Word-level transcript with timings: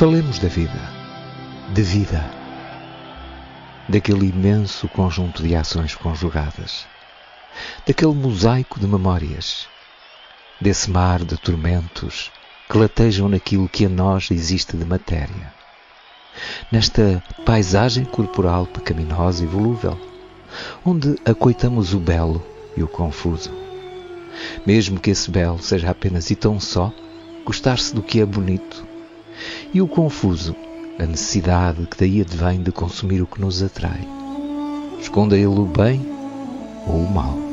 Falemos 0.00 0.38
da 0.38 0.48
vida, 0.48 0.80
de 1.74 1.82
vida, 1.82 2.24
daquele 3.86 4.28
imenso 4.30 4.88
conjunto 4.88 5.42
de 5.42 5.54
ações 5.54 5.94
conjugadas, 5.94 6.86
daquele 7.86 8.14
mosaico 8.14 8.80
de 8.80 8.86
memórias, 8.86 9.68
desse 10.58 10.90
mar 10.90 11.22
de 11.22 11.36
tormentos 11.36 12.32
que 12.70 12.78
latejam 12.78 13.28
naquilo 13.28 13.68
que 13.68 13.84
a 13.84 13.90
nós 13.90 14.30
existe 14.30 14.74
de 14.74 14.86
matéria, 14.86 15.52
nesta 16.72 17.22
paisagem 17.44 18.06
corporal 18.06 18.64
pecaminosa 18.64 19.44
e 19.44 19.46
volúvel, 19.46 20.00
onde 20.82 21.16
acoitamos 21.26 21.92
o 21.92 22.00
belo 22.00 22.42
e 22.74 22.82
o 22.82 22.88
confuso. 22.88 23.52
Mesmo 24.64 24.98
que 24.98 25.10
esse 25.10 25.30
belo 25.30 25.62
seja 25.62 25.90
apenas 25.90 26.30
e 26.30 26.36
tão 26.36 26.58
só 26.58 26.90
gostar-se 27.44 27.94
do 27.94 28.02
que 28.02 28.18
é 28.18 28.24
bonito, 28.24 28.88
e 29.72 29.80
o 29.80 29.88
confuso, 29.88 30.54
a 30.98 31.06
necessidade 31.06 31.86
que 31.86 31.96
daí 31.96 32.20
advém 32.20 32.62
de 32.62 32.72
consumir 32.72 33.22
o 33.22 33.26
que 33.26 33.40
nos 33.40 33.62
atrai. 33.62 34.00
Esconda 35.00 35.36
ele 35.36 35.46
o 35.46 35.64
bem 35.64 36.00
ou 36.86 36.96
o 36.96 37.10
mal. 37.10 37.49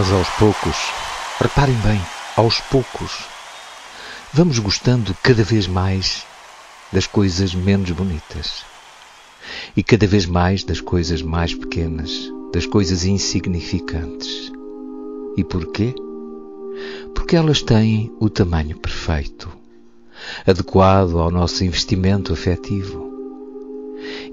Nós, 0.00 0.12
aos 0.12 0.30
poucos, 0.30 0.76
reparem 1.38 1.76
bem, 1.80 2.00
aos 2.34 2.58
poucos, 2.58 3.26
vamos 4.32 4.58
gostando 4.58 5.14
cada 5.22 5.44
vez 5.44 5.66
mais 5.66 6.24
das 6.90 7.06
coisas 7.06 7.54
menos 7.54 7.90
bonitas 7.90 8.64
e 9.76 9.82
cada 9.82 10.06
vez 10.06 10.24
mais 10.24 10.64
das 10.64 10.80
coisas 10.80 11.20
mais 11.20 11.54
pequenas, 11.54 12.10
das 12.50 12.64
coisas 12.64 13.04
insignificantes. 13.04 14.50
E 15.36 15.44
porquê? 15.44 15.94
Porque 17.14 17.36
elas 17.36 17.60
têm 17.60 18.10
o 18.18 18.30
tamanho 18.30 18.78
perfeito, 18.78 19.50
adequado 20.46 21.18
ao 21.18 21.30
nosso 21.30 21.62
investimento 21.62 22.32
afetivo. 22.32 23.06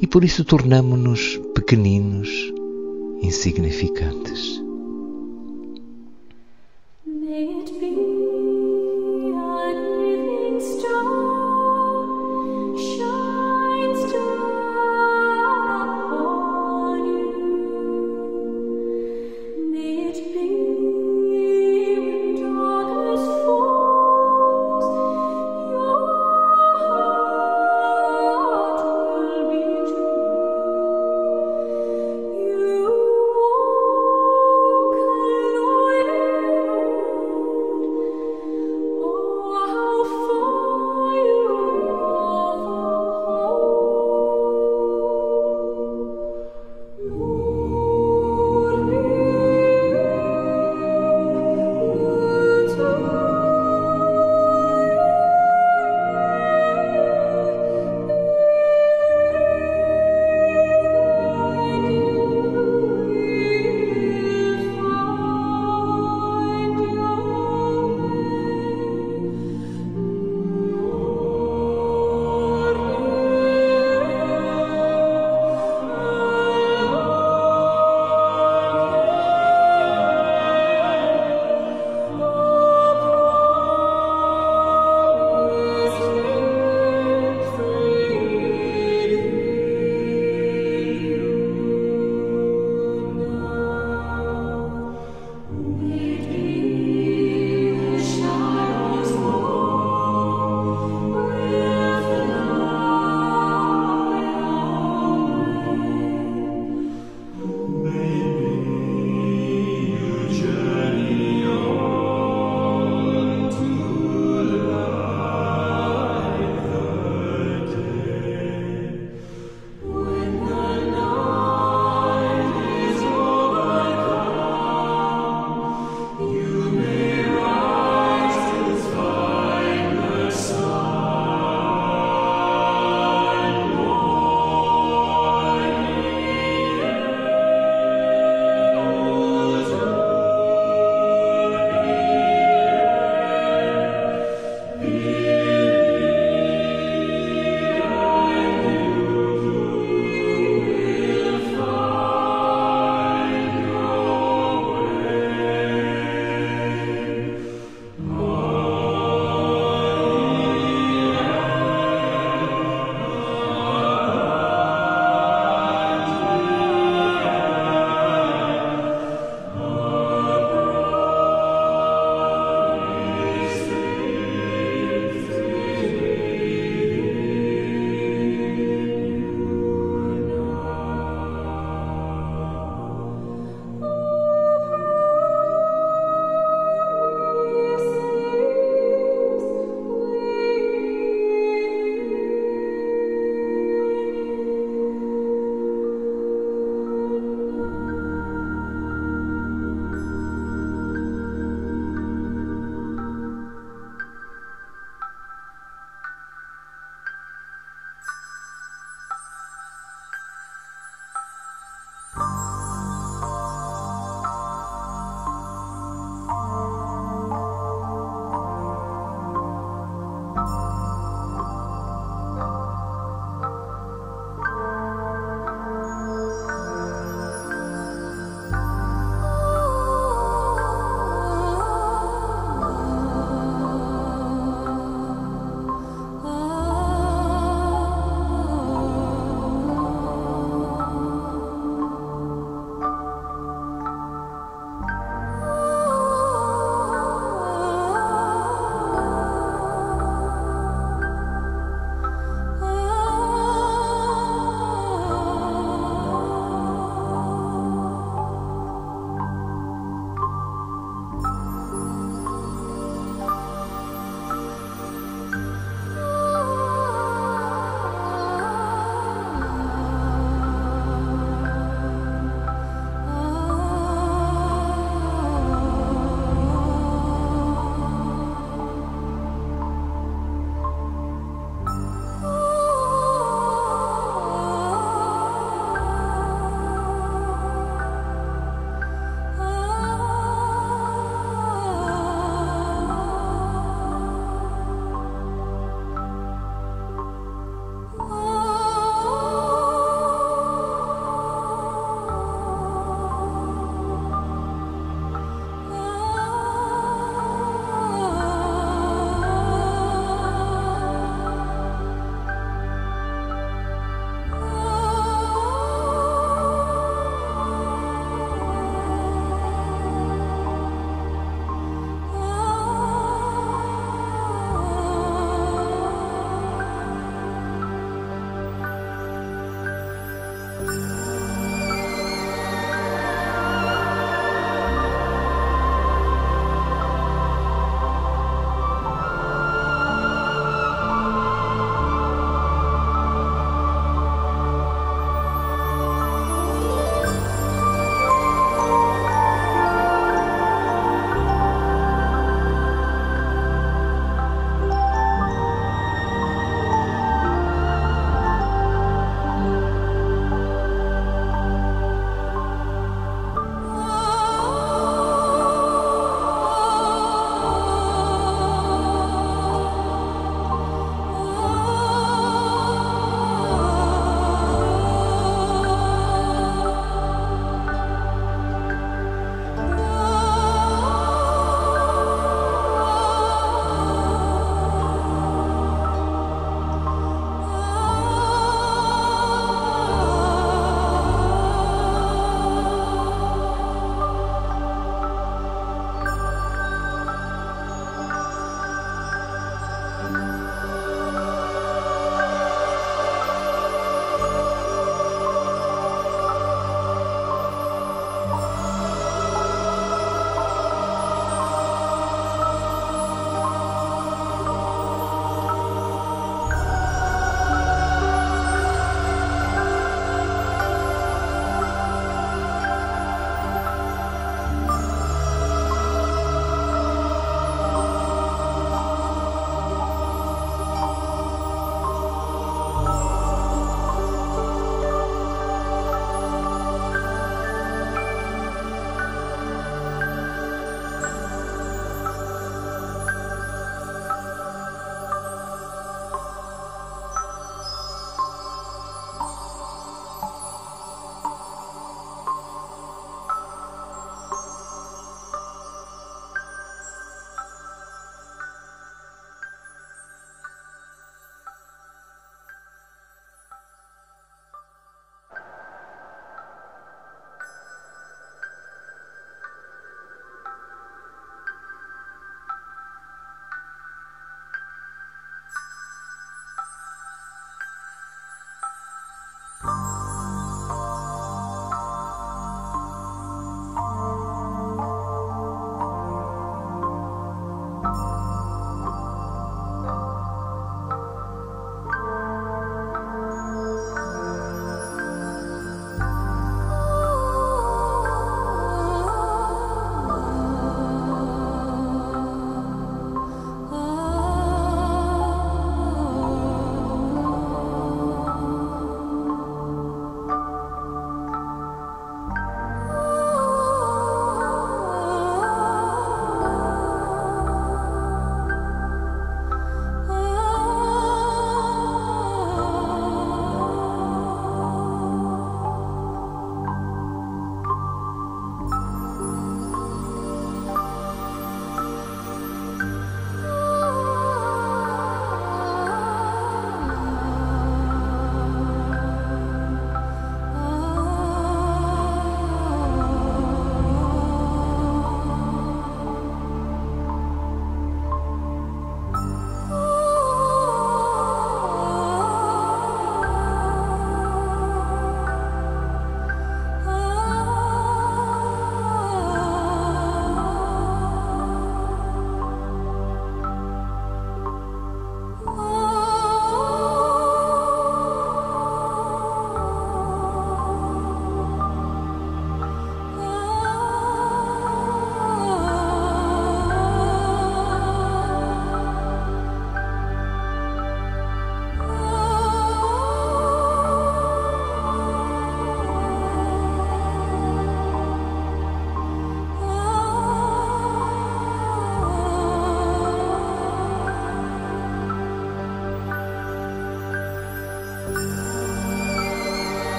E 0.00 0.06
por 0.06 0.22
isso 0.22 0.44
tornamo-nos 0.44 1.40
pequeninos, 1.56 2.28
insignificantes. 3.20 4.64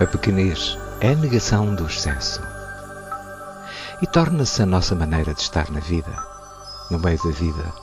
A 0.00 0.06
pequenez 0.06 0.78
é 1.02 1.10
a 1.10 1.14
negação 1.14 1.74
do 1.74 1.84
excesso 1.84 2.40
e 4.00 4.06
torna-se 4.06 4.62
a 4.62 4.66
nossa 4.66 4.94
maneira 4.94 5.34
de 5.34 5.42
estar 5.42 5.70
na 5.70 5.78
vida, 5.78 6.10
no 6.90 6.98
meio 6.98 7.22
da 7.22 7.30
vida, 7.30 7.74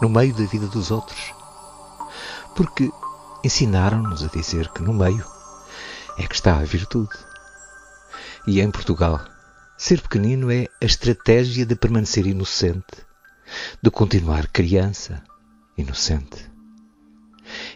no 0.00 0.08
meio 0.08 0.32
da 0.34 0.44
vida 0.44 0.68
dos 0.68 0.92
outros. 0.92 1.34
Porque 2.54 2.92
ensinaram-nos 3.42 4.22
a 4.22 4.28
dizer 4.28 4.68
que 4.68 4.82
no 4.82 4.94
meio 4.94 5.26
é 6.16 6.24
que 6.28 6.36
está 6.36 6.58
a 6.58 6.64
virtude. 6.64 7.18
E 8.46 8.60
em 8.60 8.70
Portugal, 8.70 9.20
ser 9.76 10.00
pequenino 10.00 10.52
é 10.52 10.68
a 10.80 10.86
estratégia 10.86 11.66
de 11.66 11.74
permanecer 11.74 12.24
inocente, 12.24 13.04
de 13.82 13.90
continuar 13.90 14.46
criança, 14.46 15.24
inocente. 15.76 16.48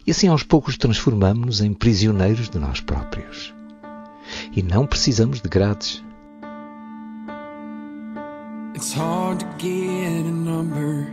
E 0.06 0.12
assim 0.12 0.28
aos 0.28 0.44
poucos 0.44 0.78
transformamos-nos 0.78 1.60
em 1.60 1.74
prisioneiros 1.74 2.48
de 2.48 2.60
nós 2.60 2.80
próprios. 2.80 3.57
E 4.52 4.62
não 4.62 4.86
precisamos 4.86 5.40
de 5.40 5.48
grades. 5.48 6.04
It's 8.74 8.92
hard 8.92 9.40
to 9.40 9.46
get 9.58 10.24
a 10.24 10.30
number. 10.30 11.12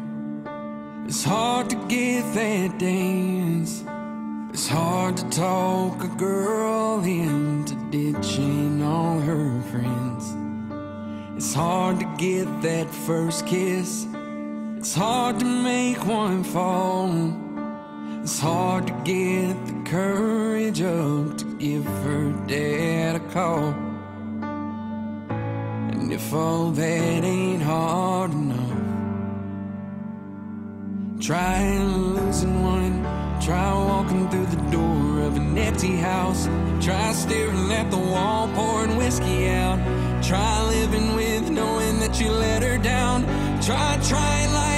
It's 1.07 1.23
hard 1.23 1.69
to 1.69 1.75
get 1.87 2.23
that 2.33 2.77
dance. 2.77 3.83
It's 4.51 4.67
hard 4.67 5.17
to 5.17 5.29
talk 5.29 6.03
a 6.03 6.07
girl 6.17 7.03
into 7.03 7.75
ditching 7.91 8.81
all 8.83 9.19
her 9.19 9.61
friends. 9.71 10.33
It's 11.35 11.53
hard 11.53 11.99
to 11.99 12.05
get 12.17 12.45
that 12.61 12.89
first 12.89 13.45
kiss. 13.45 14.07
It's 14.77 14.95
hard 14.95 15.39
to 15.39 15.45
make 15.45 16.05
one 16.05 16.43
fall. 16.43 17.44
It's 18.25 18.39
hard 18.39 18.87
to 18.87 18.93
get 19.03 19.53
the 19.67 19.83
courage 19.87 20.81
up 20.81 21.37
to 21.37 21.57
give 21.59 21.85
her 21.85 22.31
dad 22.47 23.17
a 23.17 23.19
call. 23.19 23.67
And 25.91 26.11
if 26.11 26.33
all 26.33 26.71
that 26.71 27.23
ain't 27.23 27.61
hard 27.61 28.31
enough, 28.31 28.79
try 31.21 31.77
losing 31.77 32.63
one. 32.63 33.03
Try 33.39 33.71
walking 33.71 34.27
through 34.31 34.47
the 34.47 34.71
door 34.71 35.21
of 35.21 35.37
an 35.37 35.55
empty 35.55 35.95
house. 35.95 36.47
Try 36.83 37.11
staring 37.11 37.71
at 37.71 37.91
the 37.91 37.97
wall, 37.97 38.47
pouring 38.55 38.97
whiskey 38.97 39.49
out. 39.49 39.77
Try 40.23 40.63
living 40.69 41.15
with 41.15 41.51
knowing 41.51 41.99
that 41.99 42.19
you 42.19 42.31
let 42.31 42.63
her 42.63 42.79
down. 42.79 43.21
Try 43.61 43.99
trying 44.01 44.51
like 44.51 44.74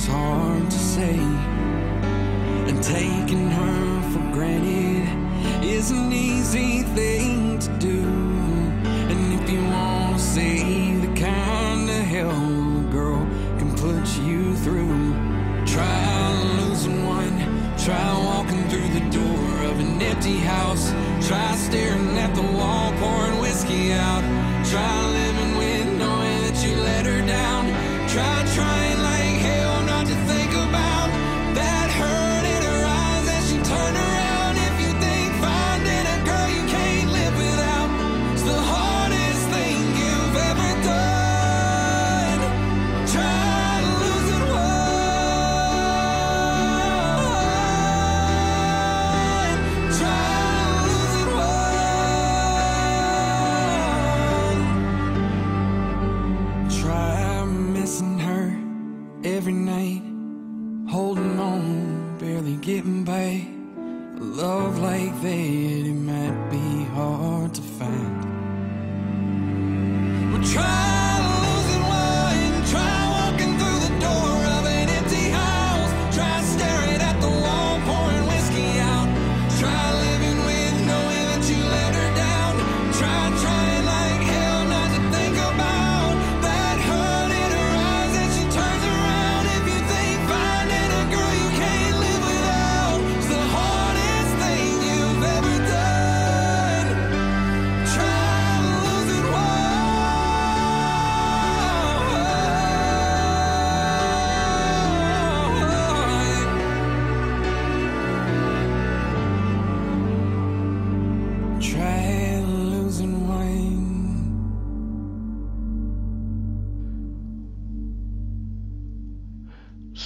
sorry 0.00 0.18
hard 0.18 0.70
to 0.70 0.78
say. 0.78 1.18
And 2.68 2.82
taking 2.82 3.50
her 3.50 4.02
for 4.12 4.32
granted 4.32 5.08
is 5.64 5.90
an 5.90 6.12
easy 6.12 6.82
thing 6.82 7.17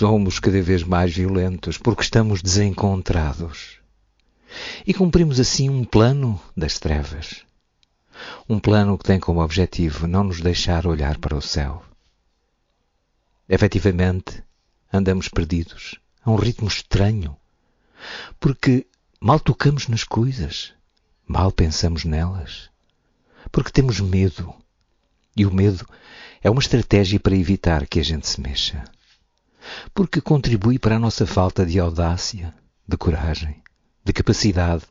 Somos 0.02 0.40
cada 0.40 0.60
vez 0.60 0.82
mais 0.82 1.14
violentos 1.14 1.78
porque 1.78 2.02
estamos 2.02 2.42
desencontrados. 2.42 3.78
E 4.84 4.92
cumprimos 4.92 5.38
assim 5.38 5.70
um 5.70 5.84
plano 5.84 6.42
das 6.56 6.80
trevas. 6.80 7.44
Um 8.48 8.58
plano 8.58 8.98
que 8.98 9.04
tem 9.04 9.20
como 9.20 9.40
objetivo 9.40 10.08
não 10.08 10.24
nos 10.24 10.40
deixar 10.40 10.88
olhar 10.88 11.18
para 11.18 11.36
o 11.36 11.40
céu. 11.40 11.84
Efetivamente, 13.48 14.42
andamos 14.92 15.28
perdidos 15.28 16.00
a 16.24 16.32
um 16.32 16.34
ritmo 16.34 16.66
estranho, 16.66 17.36
porque 18.40 18.88
mal 19.20 19.38
tocamos 19.38 19.86
nas 19.86 20.02
coisas, 20.02 20.72
mal 21.28 21.52
pensamos 21.52 22.04
nelas, 22.04 22.70
porque 23.52 23.70
temos 23.70 24.00
medo. 24.00 24.52
E 25.36 25.46
o 25.46 25.54
medo 25.54 25.86
é 26.42 26.50
uma 26.50 26.60
estratégia 26.60 27.20
para 27.20 27.36
evitar 27.36 27.86
que 27.86 28.00
a 28.00 28.04
gente 28.04 28.26
se 28.26 28.40
mexa. 28.40 28.82
Porque 29.94 30.20
contribui 30.20 30.78
para 30.78 30.96
a 30.96 30.98
nossa 30.98 31.26
falta 31.26 31.64
de 31.64 31.78
audácia, 31.78 32.54
de 32.86 32.96
coragem, 32.96 33.62
de 34.04 34.12
capacidade 34.12 34.84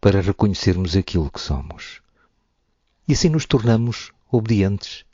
para 0.00 0.20
reconhecermos 0.20 0.96
aquilo 0.96 1.30
que 1.30 1.40
somos. 1.40 2.00
E 3.06 3.12
assim 3.12 3.28
nos 3.28 3.46
tornamos 3.46 4.12
obedientes, 4.30 5.04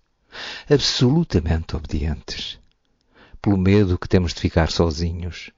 absolutamente 0.70 1.76
obedientes, 1.76 2.58
pelo 3.40 3.56
medo 3.56 3.98
que 3.98 4.08
temos 4.08 4.34
de 4.34 4.40
ficar 4.40 4.70
sozinhos, 4.70 5.50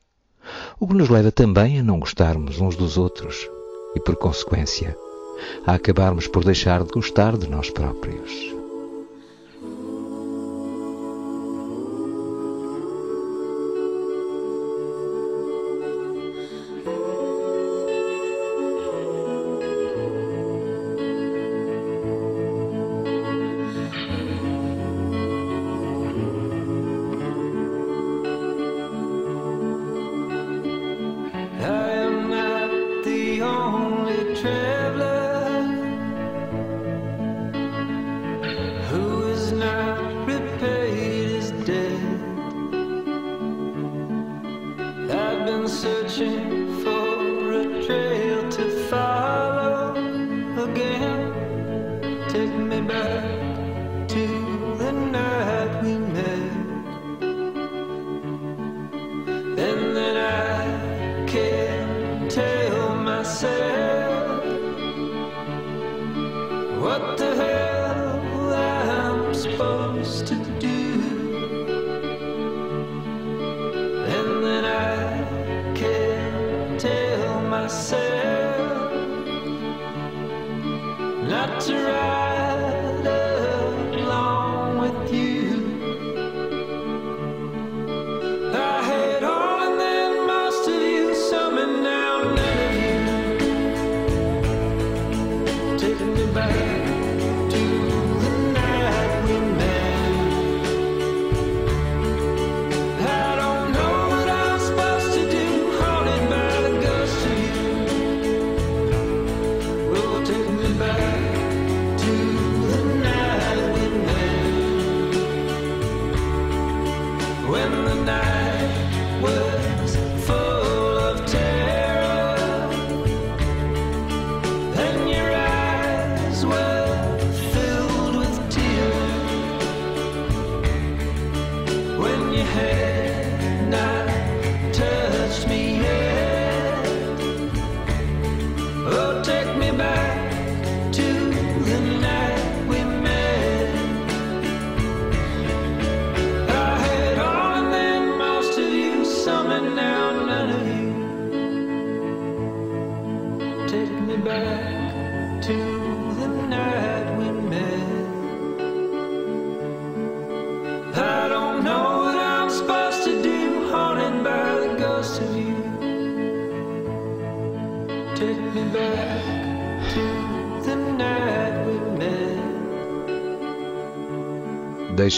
o 0.79 0.87
que 0.87 0.95
nos 0.95 1.09
leva 1.09 1.33
também 1.33 1.79
a 1.79 1.83
não 1.83 1.99
gostarmos 1.99 2.61
uns 2.61 2.77
dos 2.77 2.97
outros 2.97 3.49
e, 3.95 4.01
por 4.01 4.17
consequência, 4.17 4.97
a 5.67 5.75
acabarmos 5.75 6.27
por 6.27 6.45
deixar 6.45 6.85
de 6.85 6.91
gostar 6.91 7.37
de 7.37 7.49
nós 7.49 7.71
próprios. 7.71 8.58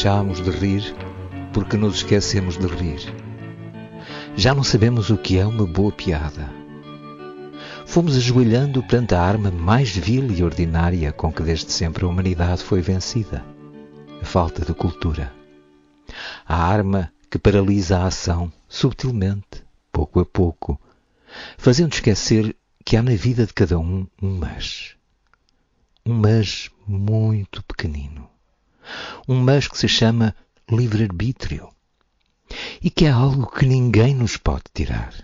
Deixámos 0.03 0.41
de 0.41 0.49
rir 0.49 0.97
porque 1.53 1.77
nos 1.77 1.97
esquecemos 1.97 2.57
de 2.57 2.67
rir. 2.67 3.01
Já 4.35 4.55
não 4.55 4.65
sabemos 4.65 5.11
o 5.11 5.19
que 5.19 5.39
é 5.39 5.45
uma 5.45 5.67
boa 5.67 5.93
piada. 5.93 6.51
Fomos 7.85 8.17
ajoelhando 8.17 8.83
perante 8.83 9.15
a 9.15 9.21
arma 9.21 9.51
mais 9.51 9.95
vil 9.95 10.31
e 10.33 10.43
ordinária 10.43 11.13
com 11.13 11.31
que 11.31 11.43
desde 11.43 11.71
sempre 11.71 12.07
a 12.07 12.09
humanidade 12.09 12.65
foi 12.65 12.81
vencida: 12.81 13.45
a 14.23 14.25
falta 14.25 14.65
de 14.65 14.73
cultura. 14.73 15.31
A 16.47 16.57
arma 16.57 17.13
que 17.31 17.39
paralisa 17.39 17.99
a 17.99 18.07
ação 18.07 18.51
subtilmente, 18.67 19.63
pouco 19.93 20.19
a 20.21 20.25
pouco, 20.25 20.81
fazendo 21.59 21.93
esquecer 21.93 22.57
que 22.87 22.97
há 22.97 23.03
na 23.03 23.15
vida 23.15 23.45
de 23.45 23.53
cada 23.53 23.79
um 23.79 24.07
um 24.23 24.39
mas. 24.39 24.97
Um 26.07 26.15
mas 26.15 26.71
muito 26.89 27.63
pequenino. 27.65 28.40
Um 29.29 29.41
mas 29.41 29.69
que 29.69 29.79
se 29.79 29.89
chama 29.89 30.35
livre-arbítrio 30.71 31.69
e 32.83 32.91
que 32.91 33.07
é 33.07 33.11
algo 33.11 33.47
que 33.47 33.67
ninguém 33.67 34.15
nos 34.15 34.37
pode 34.37 34.65
tirar. 34.73 35.15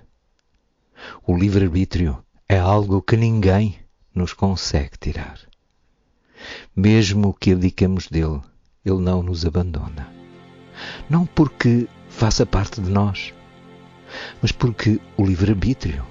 O 1.26 1.36
livre-arbítrio 1.36 2.22
é 2.48 2.58
algo 2.58 3.02
que 3.02 3.16
ninguém 3.16 3.78
nos 4.14 4.32
consegue 4.32 4.96
tirar. 4.98 5.38
Mesmo 6.74 7.34
que 7.34 7.52
abdicamos 7.52 8.08
dele, 8.08 8.40
ele 8.84 9.00
não 9.00 9.22
nos 9.22 9.44
abandona. 9.44 10.08
Não 11.08 11.26
porque 11.26 11.88
faça 12.08 12.46
parte 12.46 12.80
de 12.80 12.90
nós, 12.90 13.32
mas 14.40 14.52
porque 14.52 15.00
o 15.16 15.24
livre-arbítrio 15.24 16.04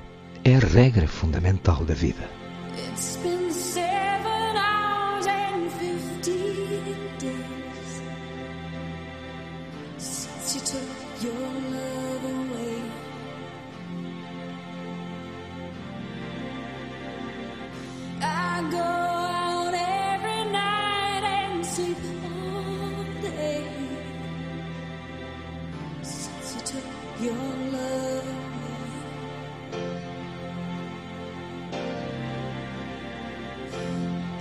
é 0.44 0.56
a 0.56 0.60
regra 0.60 1.08
fundamental 1.08 1.84
da 1.86 1.94
vida. 1.94 2.30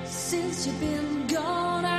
Since 0.05 0.67
you've 0.67 0.81
been 0.81 1.27
gone, 1.27 1.85
I 1.85 1.94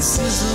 preciso 0.00 0.49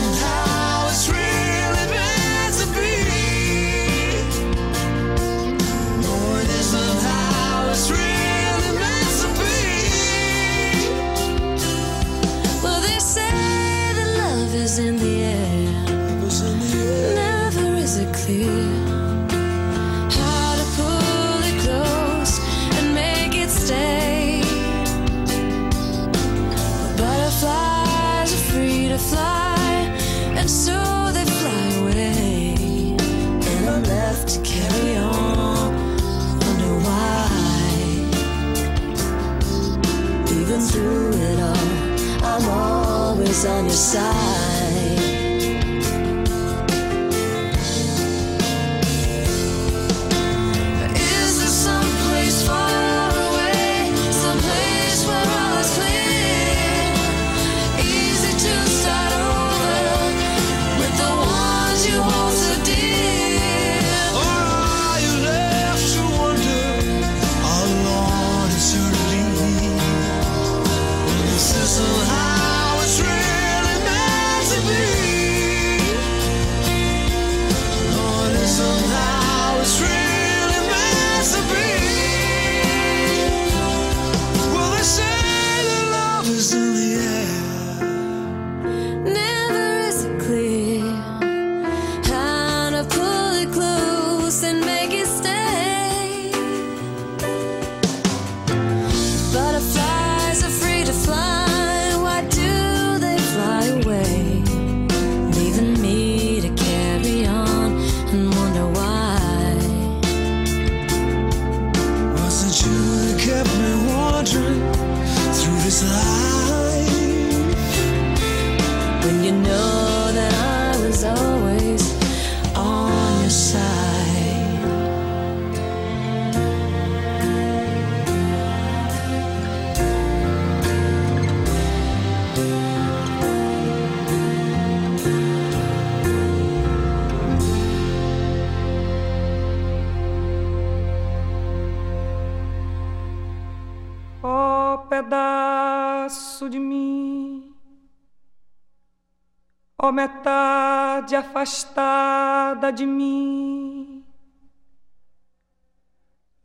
ó 149.86 149.92
metade 149.92 151.16
afastada 151.16 152.72
de 152.72 152.86
mim, 152.86 154.06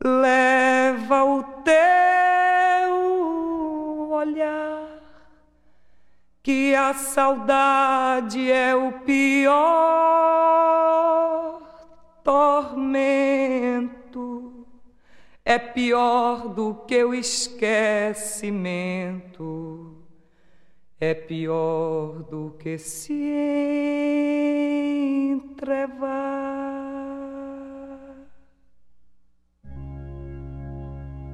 leva 0.03 1.23
o 1.23 1.43
teu 1.63 1.71
olhar, 4.11 4.99
que 6.43 6.75
a 6.75 6.93
saudade 6.93 8.51
é 8.51 8.75
o 8.75 8.91
pior 8.99 9.61
tormento 12.23 13.51
é 15.43 15.57
pior 15.59 16.49
do 16.49 16.75
que 16.87 17.03
o 17.03 17.13
esquecimento, 17.13 19.90
é 21.03 21.15
pior 21.15 22.21
do 22.29 22.55
que 22.59 22.77
se 22.77 23.11
entrevar. 25.33 26.11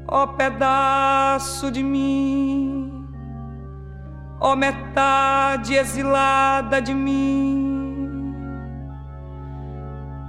Ó 0.07 0.26
pedaço 0.28 1.70
de 1.70 1.84
mim, 1.84 3.05
ó 4.39 4.55
metade 4.55 5.76
exilada 5.76 6.82
de 6.82 6.93
mim, 6.93 8.34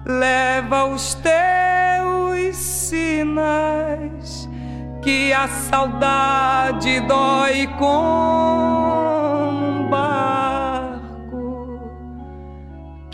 leva 0.04 0.86
os 0.86 1.14
teus 1.14 2.56
sinais 2.56 4.48
que 5.00 5.32
a 5.32 5.46
saudade 5.46 6.98
dói 7.02 7.68
como 7.78 9.17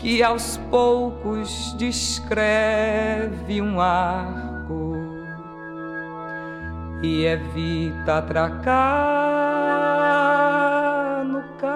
que 0.05 0.21
aos 0.21 0.57
poucos 0.69 1.73
descreve 1.79 3.59
um 3.59 3.81
arco 3.81 4.93
e 7.01 7.25
evita 7.25 8.19
atracar 8.19 8.75
no 11.25 11.41
cais. 11.57 11.71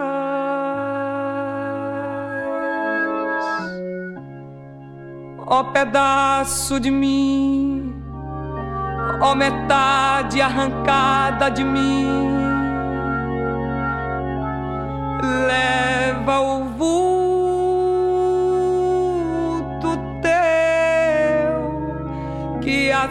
Ó 5.48 5.64
pedaço 5.64 6.80
de 6.80 6.92
mim, 6.92 8.00
ó 9.20 9.34
metade 9.34 10.40
arrancada 10.40 11.50
de 11.50 11.64
mim, 11.64 12.30
leva 15.48 16.42
o 16.42 16.66
vulto 16.78 17.29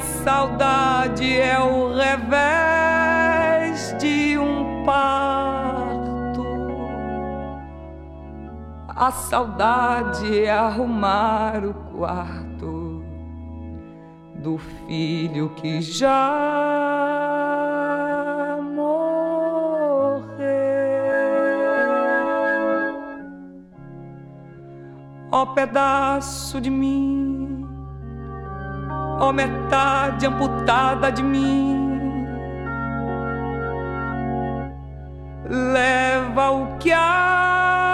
saudade 0.00 1.38
é 1.38 1.58
o 1.58 1.94
revés 1.94 3.94
de 3.98 4.38
um 4.38 4.84
parto. 4.84 6.44
A 8.88 9.10
saudade 9.10 10.44
é 10.44 10.50
arrumar 10.50 11.64
o 11.64 11.72
quarto 11.74 13.02
do 14.42 14.58
filho 14.58 15.50
que 15.50 15.80
já 15.80 16.08
morreu. 18.74 18.98
Ó 25.30 25.46
pedaço 25.46 26.60
de 26.60 26.70
mim, 26.70 27.37
ó 29.18 29.32
metade 29.32 30.26
amputada 30.26 31.10
de 31.10 31.22
mim, 31.22 32.26
leva 35.48 36.50
o 36.50 36.76
que 36.78 36.92
há 36.92 37.88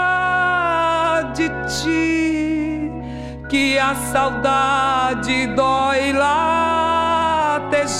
de 1.35 1.49
ti, 1.67 2.93
que 3.49 3.79
a 3.79 3.95
saudade 3.95 5.47
dói 5.49 6.13
latejada 6.13 7.95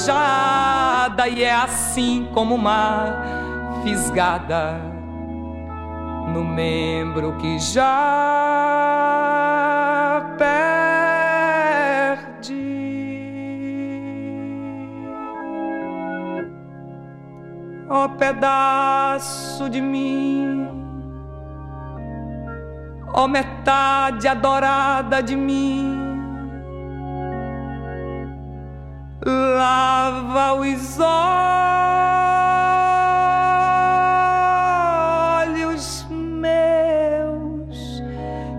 e 1.29 1.43
é 1.43 1.55
assim 1.55 2.29
como 2.35 2.55
uma 2.55 3.23
fisgada 3.83 4.81
no 6.33 6.45
membro 6.45 7.33
que 7.37 7.59
já 7.59 8.75
Ó 17.97 18.09
pedaço 18.09 19.71
de 19.71 19.81
mim, 19.81 20.69
ó 23.13 23.29
metade 23.29 24.27
adorada 24.27 25.23
de 25.23 25.37
mim, 25.37 25.97
lava 29.25 30.55
os 30.55 30.99
olhos 30.99 31.15
meus, 36.11 38.03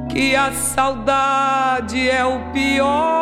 que 0.10 0.34
a 0.34 0.54
saudade 0.54 2.10
é 2.10 2.24
o 2.24 2.40
pior 2.54 3.22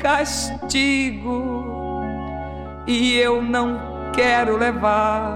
castigo, 0.00 1.54
e 2.84 3.16
eu 3.16 3.40
não 3.40 3.99
quero 4.20 4.58
levar 4.58 5.32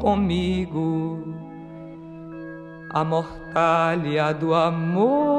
comigo 0.00 1.22
a 2.92 3.04
mortalha 3.04 4.34
do 4.34 4.52
amor. 4.52 5.38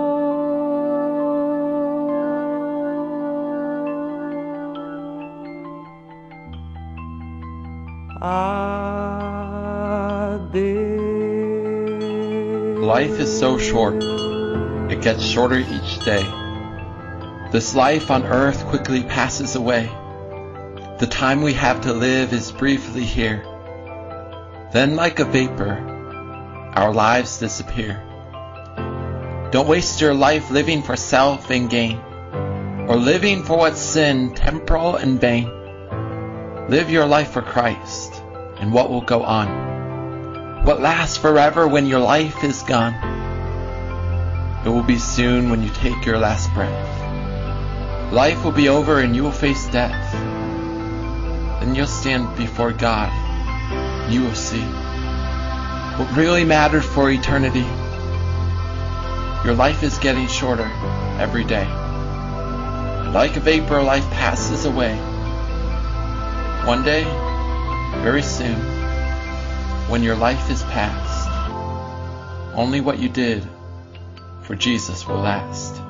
Life 12.82 13.20
is 13.20 13.40
so 13.40 13.58
short, 13.58 14.02
it 14.90 15.02
gets 15.02 15.22
shorter 15.22 15.58
each 15.58 16.00
day. 16.06 16.24
This 17.52 17.76
life 17.76 18.10
on 18.10 18.24
earth 18.24 18.66
quickly 18.68 19.04
passes 19.04 19.56
away. 19.58 19.90
The 21.02 21.08
time 21.08 21.42
we 21.42 21.54
have 21.54 21.82
to 21.82 21.94
live 21.94 22.32
is 22.32 22.52
briefly 22.52 23.04
here. 23.04 23.44
Then, 24.72 24.96
like 24.96 25.18
a 25.18 25.26
vapor, 25.26 25.74
our 26.76 26.94
lives 26.94 27.40
disappear. 27.40 28.00
Don't 29.52 29.68
waste 29.68 30.00
your 30.00 30.14
life 30.14 30.52
living 30.52 30.84
for 30.84 30.96
self 30.96 31.50
and 31.50 31.72
gain, 31.72 31.98
or 32.88 32.98
living 32.98 33.42
for 33.42 33.58
what's 33.58 33.80
sin, 33.80 34.36
temporal 34.36 34.96
and 34.96 35.20
vain. 35.20 35.50
Live 36.70 36.92
your 36.92 37.08
life 37.08 37.32
for 37.32 37.42
Christ 37.42 38.22
and 38.60 38.72
what 38.72 38.92
will 38.92 39.02
go 39.02 39.24
on. 39.24 40.66
What 40.66 40.82
lasts 40.82 41.18
forever 41.18 41.68
when 41.68 41.88
your 41.88 42.00
life 42.00 42.44
is 42.44 42.62
gone. 42.62 42.94
It 44.64 44.70
will 44.70 44.84
be 44.84 45.00
soon 45.00 45.50
when 45.50 45.64
you 45.64 45.70
take 45.70 46.06
your 46.06 46.20
last 46.20 46.54
breath. 46.54 48.14
Life 48.14 48.46
will 48.46 48.52
be 48.52 48.70
over 48.70 49.00
and 49.00 49.16
you 49.16 49.24
will 49.24 49.32
face 49.32 49.66
death. 49.70 50.31
Then 51.62 51.76
you'll 51.76 51.86
stand 51.86 52.36
before 52.36 52.74
God. 52.74 53.12
You 54.12 54.24
will 54.24 54.36
see 54.36 54.64
what 55.98 56.18
really 56.18 56.44
mattered 56.44 56.84
for 56.84 57.12
eternity. 57.12 57.66
Your 59.46 59.54
life 59.56 59.84
is 59.84 59.98
getting 60.00 60.28
shorter 60.28 60.70
every 61.20 61.44
day. 61.44 61.68
Like 63.14 63.38
a 63.38 63.40
vapor, 63.40 63.84
life 63.84 64.10
passes 64.10 64.66
away. 64.66 64.96
One 66.66 66.84
day, 66.84 67.04
very 68.02 68.24
soon, 68.24 68.56
when 69.88 70.02
your 70.02 70.16
life 70.16 70.50
is 70.50 70.64
past, 70.64 71.30
only 72.56 72.82
what 72.82 73.00
you 73.00 73.10
did 73.10 73.48
for 74.44 74.56
Jesus 74.56 75.08
will 75.08 75.20
last. 75.20 75.81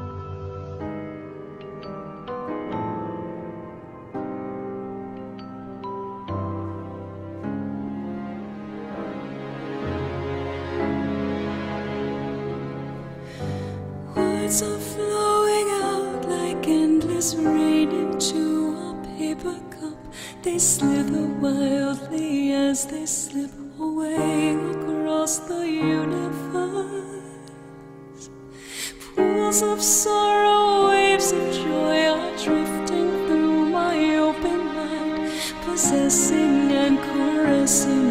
Slip 23.12 23.51
away 23.78 24.55
across 24.55 25.39
the 25.39 25.68
universe. 25.68 27.09
Pools 29.01 29.62
of 29.62 29.82
sorrow, 29.82 30.88
waves 30.88 31.34
of 31.34 31.53
joy 31.53 32.07
are 32.07 32.32
drifting 32.38 33.09
through 33.28 33.66
my 33.66 34.16
open 34.16 34.66
mind, 34.66 35.30
possessing 35.66 36.72
and 36.72 36.97
caressing 36.99 38.11